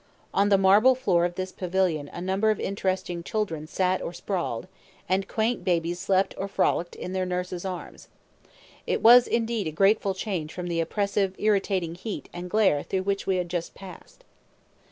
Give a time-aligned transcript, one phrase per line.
[0.33, 4.65] On the marble floor of this pavilion a number of interesting children sat or sprawled,
[5.07, 8.07] and quaint babies slept or frolicked in their nurses' arms.
[8.87, 13.27] It was, indeed, a grateful change from the oppressive, irritating heat and glare through which
[13.27, 14.23] we had just passed.